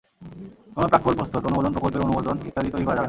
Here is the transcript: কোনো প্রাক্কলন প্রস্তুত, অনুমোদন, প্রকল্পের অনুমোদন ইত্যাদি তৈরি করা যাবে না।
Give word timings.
কোনো 0.75 0.87
প্রাক্কলন 0.87 1.15
প্রস্তুত, 1.19 1.41
অনুমোদন, 1.45 1.71
প্রকল্পের 1.75 2.05
অনুমোদন 2.05 2.35
ইত্যাদি 2.47 2.69
তৈরি 2.73 2.85
করা 2.85 2.93
যাবে 2.93 2.95
না। 2.95 2.99